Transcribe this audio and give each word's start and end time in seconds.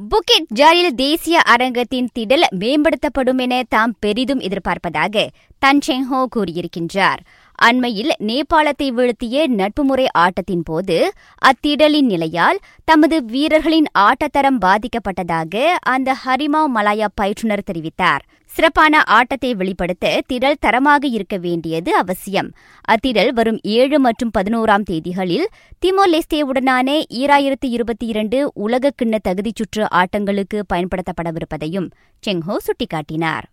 புக்கெட் 0.00 0.48
ஜாலில் 0.48 0.94
தேசிய 0.94 1.40
அரங்கத்தின் 1.40 2.08
திடல் 2.18 2.44
மேம்படுத்தப்படும் 2.58 3.38
என 3.38 3.62
தாம் 3.68 3.94
பெரிதும் 4.00 4.40
எதிர்பார்ப்பதாக 4.40 5.26
தன் 5.58 5.80
செங்ஹோ 5.86 6.24
கூறியிருக்கின்றார். 6.36 7.20
அண்மையில் 7.58 8.12
நேபாளத்தை 8.18 8.88
வீழ்த்திய 8.88 9.46
நட்புமுறை 9.48 10.06
ஆட்டத்தின் 10.18 10.64
போது 10.64 11.12
அத்திடலின் 11.42 12.08
நிலையால் 12.12 12.58
தமது 12.84 13.24
வீரர்களின் 13.24 13.88
ஆட்டத்தரம் 13.98 14.60
பாதிக்கப்பட்டதாக 14.64 15.64
அந்த 15.66 16.16
ஹரிமா 16.24 16.62
மலாயா 16.74 17.04
பயிற்றுநர் 17.14 17.68
தெரிவித்தார். 17.72 18.24
சிறப்பான 18.50 19.02
ஆட்டத்தை 19.02 19.54
வெளிப்படுத்த 19.54 20.20
திடல் 20.32 20.60
தரமாக 20.60 21.06
இருக்க 21.06 21.36
வேண்டியது 21.36 21.96
அவசியம். 21.96 22.50
அத்திடல் 22.88 23.32
வரும் 23.32 23.60
ஏழு 23.62 23.98
மற்றும் 23.98 24.30
பதினோராம் 24.38 24.86
தேதிகளில் 24.90 25.46
திமோர் 25.78 26.12
லெஸ்தேவுடனான 26.12 27.02
ஈராயிரத்து 27.08 27.68
இருபத்தி 27.68 28.06
இரண்டு 28.06 28.50
உலக 28.54 28.92
கிண்ண 29.02 29.18
தகுதிச் 29.28 29.56
சுற்று 29.56 29.86
ஆட்டங்களுக்கு 29.90 30.60
பயன்படுத்தப்படவிருப்பதையும் 30.72 31.90
செங்ஹோ 32.26 32.56
சுட்டிக்காட்டினார். 32.66 33.46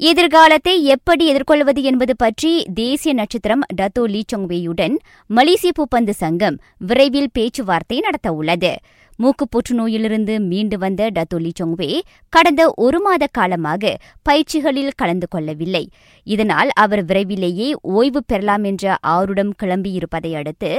எதிர்காலத்தை 0.00 0.72
எப்படி 0.84 1.24
எதிர்கொள்வது 1.26 1.82
என்பது 1.82 2.14
பற்றி 2.16 2.50
தேசிய 2.74 3.12
நட்சத்திரம் 3.14 3.62
டத்தோ 3.74 4.04
லீ 4.04 4.22
சொங்வேயுடன் 4.32 4.94
மலேசிய 5.30 5.72
பூப்பந்து 5.78 6.14
சங்கம் 6.22 6.56
விரைவில் 6.78 7.30
பேச்சுவார்த்தை 7.32 7.98
நடத்தவுள்ளது 8.06 8.72
மூக்கு 9.18 9.44
புற்றுநோயிலிருந்து 9.48 10.34
மீண்டு 10.50 10.76
வந்த 10.78 11.10
டத்தோ 11.16 11.38
லீ 11.38 11.52
சொங்வே 11.60 11.90
கடந்த 12.32 12.62
ஒரு 12.76 13.00
மாத 13.00 13.28
காலமாக 13.32 13.92
பயிற்சிகளில் 14.22 14.96
கலந்து 14.96 15.26
கொள்ளவில்லை. 15.28 15.84
இதனால் 16.26 16.70
அவர் 16.74 17.04
விரைவிலேயே 17.04 17.68
ஓய்வு 17.96 18.22
பெறலாம் 18.26 18.64
என்ற 18.64 18.96
ஆருடம் 19.06 19.52
கிளம்பியிருப்பதை 19.62 20.32
அடுத்து 20.34 20.70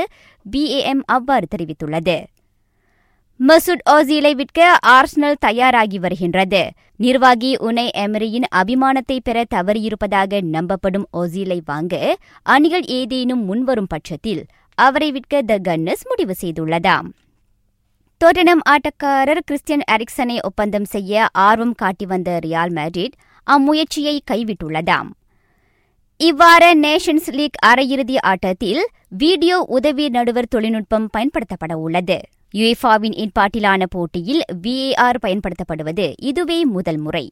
பிஏஎம் 0.45 1.03
அவ்வாறு 1.05 1.47
தெரிவித்துள்ளது. 1.55 2.17
மசூட் 3.47 3.81
ஓசிலை 3.91 4.31
விற்க 4.31 4.59
ஆர்ஸ்னல் 4.87 5.37
தயாராகி 5.39 5.97
வருகின்றது. 5.99 6.61
நிர்வாகி 6.95 7.49
உனை 7.67 7.85
எமரியின் 8.03 8.47
அபிமானத்தை 8.55 9.17
பெற 9.23 9.37
தவறியிருப்பதாக 9.55 10.39
நம்பப்படும் 10.55 11.05
ஓசிலை 11.21 11.57
வாங்க 11.65 11.95
அணிகள் 12.43 12.85
ஏதேனும் 12.97 13.43
முன்வரும் 13.49 13.89
பட்சத்தில் 13.93 14.41
அவரை 14.77 15.11
விற்க 15.11 15.41
த 15.41 15.57
கன்னஸ் 15.67 16.05
முடிவு 16.09 16.35
செய்துள்ளதாம். 16.41 17.07
டோட்டனம் 18.21 18.63
ஆட்டக்காரர் 18.73 19.41
கிறிஸ்டியன் 19.45 19.85
எரிக்சனை 19.95 20.37
ஒப்பந்தம் 20.41 20.87
செய்ய 20.93 21.27
ஆர்வம் 21.47 21.75
காட்டி 21.81 22.05
வந்த 22.05 22.39
ரியால் 22.45 22.73
மேட்ரிட் 22.77 23.17
அம்முயற்சியை 23.47 24.15
கைவிட்டுள்ளதாம். 24.31 25.09
இவ்வாறு 26.19 26.69
நேஷன்ஸ் 26.79 27.29
லீக் 27.39 27.59
அரையிறுதி 27.65 28.17
ஆட்டத்தில் 28.31 28.83
வீடியோ 29.23 29.57
உதவி 29.77 30.07
நடுவர் 30.09 30.51
தொழில்நுட்பம் 30.55 31.09
பயன்படுத்தப்பட 31.17 31.73
உள்ளது. 31.87 32.19
யுஎஃபாவின் 32.55 33.15
ஏற்பாட்டிலான 33.15 33.83
போட்டியில் 33.89 34.43
விஏஆர் 34.61 35.17
பயன்படுத்தப்படுவது 35.21 36.13
இதுவே 36.21 36.65
முதல் 36.65 36.97
முறை. 36.97 37.31